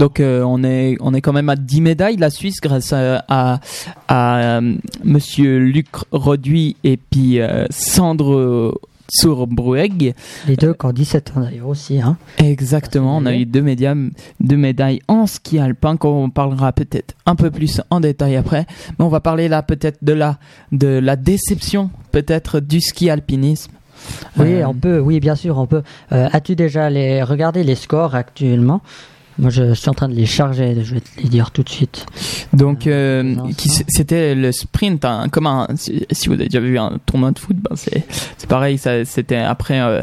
[0.00, 3.22] Donc euh, on est on est quand même à 10 médailles la Suisse grâce à
[3.28, 3.60] à,
[4.08, 8.74] à, euh, Monsieur Luc Roduit et puis euh, Sandre.
[10.46, 12.00] Les deux qui ont 17 ans d'ailleurs aussi.
[12.00, 12.16] Hein.
[12.38, 17.34] Exactement, on a eu deux, médiums, deux médailles en ski alpin qu'on parlera peut-être un
[17.34, 18.66] peu plus en détail après.
[18.98, 20.38] Mais on va parler là peut-être de la,
[20.70, 23.72] de la déception peut-être du ski alpinisme.
[24.38, 25.82] Oui, Euh, on peut, oui, bien sûr, on peut.
[26.12, 28.80] Euh, As-tu déjà les, regardé les scores actuellement?
[29.38, 31.68] Moi, je suis en train de les charger, je vais te les dire tout de
[31.68, 32.06] suite.
[32.52, 33.84] Donc, euh, ça.
[33.88, 37.38] c'était le sprint, hein, comme un, si, si vous avez déjà vu un tournoi de
[37.38, 38.04] foot, ben c'est,
[38.48, 40.02] pareil, c'était après, euh, euh,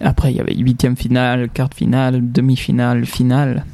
[0.00, 3.64] après il y avait huitième finale, quart finale, demi-finale, finale.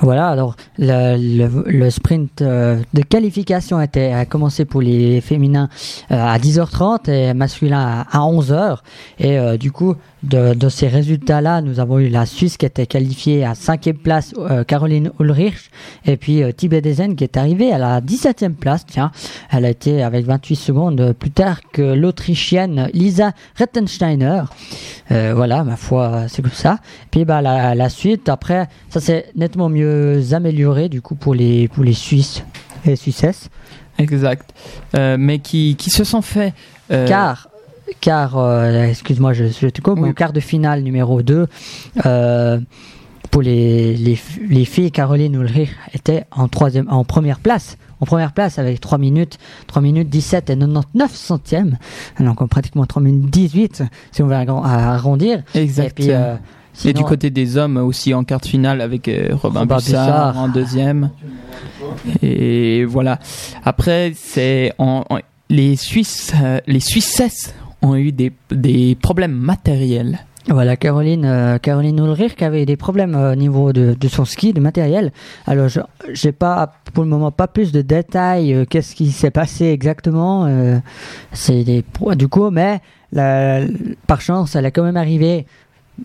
[0.00, 5.68] Voilà, alors le, sprint euh, de qualification était, a commencé pour les féminins
[6.10, 8.78] euh, à 10h30 et masculins à, à 11h.
[9.18, 12.86] Et euh, du coup, de, de ces résultats-là, nous avons eu la Suisse qui était
[12.86, 15.70] qualifiée à 5e place, euh, Caroline Ulrich,
[16.04, 18.84] et puis euh, Tibet Dezen qui est arrivée à la 17e place.
[18.86, 19.12] Tiens,
[19.50, 24.42] elle a été avec 28 secondes plus tard que l'Autrichienne Lisa Rettensteiner.
[25.10, 26.78] Euh, voilà, ma foi, c'est comme ça.
[27.10, 31.68] Puis bah, la, la suite, après, ça s'est nettement mieux amélioré du coup pour les,
[31.68, 32.42] pour les Suisses
[32.84, 33.48] et Suissesses.
[33.98, 34.50] Exact.
[34.96, 36.52] Euh, mais qui, qui se sont fait.
[36.92, 37.48] euh, Car,
[38.00, 40.10] car euh, excuse-moi, je, je te coupe, Oui.
[40.10, 41.46] au quart de finale numéro 2,
[42.06, 42.60] euh,
[43.30, 47.76] pour les, les, les filles, Caroline Ulrich était en, troisième, en première place.
[48.00, 51.78] En première place avec 3 minutes, 3 minutes 17 et 99 centièmes.
[52.20, 55.42] Donc pratiquement 3 minutes 18 si on veut arrondir.
[55.54, 55.98] Exact.
[55.98, 56.36] Et puis, euh,
[56.84, 60.04] Et du côté des hommes aussi en quart de finale avec euh, Robin Robin Bussard,
[60.06, 60.38] Bussard.
[60.38, 61.10] en deuxième.
[62.22, 63.18] Et voilà.
[63.64, 65.18] Après, c'est en, en-
[65.50, 70.20] les Suisses, euh, les Suissesses ont eu des, des problèmes matériels.
[70.50, 74.24] Voilà, Caroline, euh, Caroline Ulrich qui avait des problèmes euh, au niveau de, de son
[74.24, 75.12] ski, de matériel.
[75.46, 75.80] Alors, je
[76.12, 78.54] j'ai pas, pour le moment, pas plus de détails.
[78.54, 80.78] euh, Qu'est-ce qui s'est passé exactement euh,
[81.32, 81.84] C'est des
[82.16, 82.80] du coup, mais
[84.06, 85.46] par chance, elle a quand même arrivé,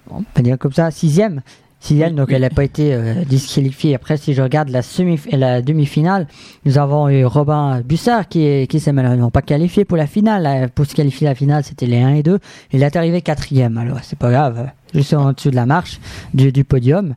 [0.10, 1.42] on peut dire comme ça, sixième.
[1.84, 3.94] Sixième, donc elle n'a pas été euh, disqualifiée.
[3.94, 6.28] Après, si je regarde la semi la demi-finale,
[6.64, 10.46] nous avons eu Robin Bussard qui, qui s'est malheureusement pas qualifié pour la finale.
[10.46, 12.40] Euh, Pour se qualifier à la finale, c'était les 1 et 2.
[12.72, 16.00] Il est arrivé quatrième, alors c'est pas grave, juste en dessous de la marche
[16.34, 17.16] du, du podium.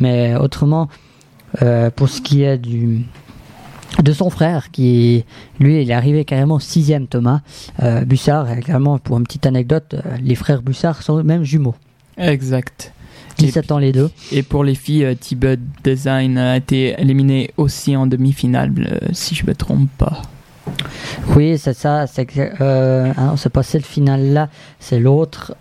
[0.00, 0.88] Mais autrement,
[1.62, 3.02] euh, pour ce qui est du
[4.02, 5.24] de son frère, qui
[5.60, 7.42] lui, il est arrivé carrément sixième, Thomas
[7.80, 8.50] euh, Bussard.
[8.50, 11.76] Et carrément, pour une petite anecdote, les frères Bussard sont même jumeaux.
[12.18, 12.92] Exact.
[13.38, 14.10] 17 ans les deux.
[14.32, 19.34] Et pour les filles, euh, Tibet Design a été éliminé aussi en demi-finale, euh, si
[19.34, 20.22] je me trompe pas.
[21.36, 22.06] Oui, c'est ça.
[22.06, 22.26] C'est
[22.60, 24.48] euh, ah pas cette finale-là,
[24.78, 25.54] c'est l'autre.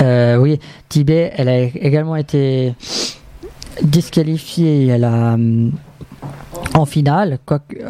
[0.00, 0.58] Euh, oui,
[0.88, 2.74] Tibet, elle a également été
[3.82, 4.86] disqualifiée.
[4.86, 5.36] Elle a
[6.74, 7.38] en finale,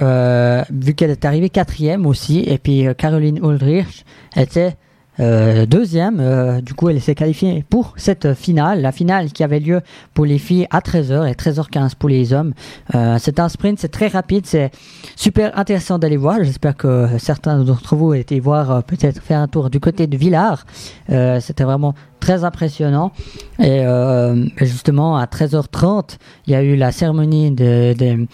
[0.01, 4.05] euh, vu qu'elle est arrivée quatrième aussi, et puis Caroline Ulrich
[4.37, 4.77] était
[5.21, 6.21] euh, deuxième.
[6.21, 9.81] euh, du coup, elle s'est qualifiée pour cette finale, la finale qui avait lieu
[10.15, 12.55] pour les filles à 13h et 13h15 pour les hommes.
[12.95, 14.71] Euh, c'est un sprint, c'est très rapide, c'est
[15.17, 16.43] super intéressant d'aller voir.
[16.43, 20.17] J'espère que certains d'entre vous ont été voir, peut-être faire un tour du côté de
[20.17, 20.65] Villars.
[21.41, 23.13] C'était vraiment très impressionnant.
[23.59, 23.85] Et
[24.61, 28.27] justement, à 13h30, il y a eu la cérémonie de, de,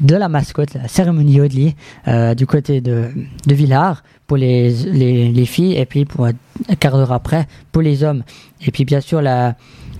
[0.00, 1.74] de la mascotte, la cérémonie Yodli,
[2.08, 3.10] euh, du côté de,
[3.46, 6.32] de Villars pour les, les, les filles et puis pour un
[6.78, 8.22] quart d'heure après pour les hommes.
[8.66, 9.56] Et puis bien sûr la,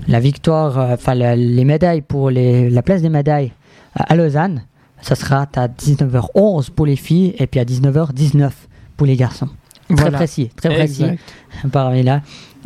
[0.08, 3.52] la victoire, euh, enfin la- les médailles pour les, la place des médailles
[3.94, 4.62] à Lausanne,
[5.02, 8.50] ça sera à 19h11 pour les filles et puis à 19h19
[8.96, 9.48] pour les garçons.
[9.88, 10.18] Très Voilà.
[10.18, 11.04] précis, très précis
[11.72, 12.22] parmi là.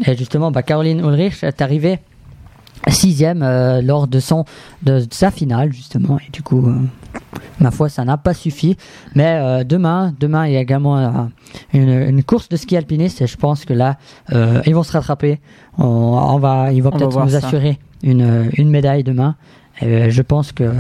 [0.07, 1.99] Et justement, bah, Caroline Ulrich est arrivée
[2.89, 4.45] sixième euh, lors de son
[4.83, 6.19] de, de sa finale justement.
[6.19, 6.77] Et du coup, euh,
[7.61, 8.77] ma foi, ça n'a pas suffi.
[9.15, 11.31] Mais euh, demain, demain, il y a également
[11.73, 13.23] une, une course de ski alpiniste.
[13.23, 13.97] Et je pense que là,
[14.31, 15.41] ils vont se rattraper.
[15.79, 17.39] On, on va, ils vont peut-être nous ça.
[17.47, 19.37] assurer une, une médaille demain.
[19.81, 20.73] Et je pense que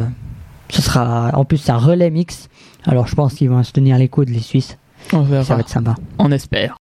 [0.69, 2.49] ce sera, en plus, c'est un relais mix.
[2.87, 4.77] Alors je pense qu'ils vont se tenir les coudes les Suisses.
[5.13, 5.95] On Ça va être sympa.
[6.19, 6.77] On espère.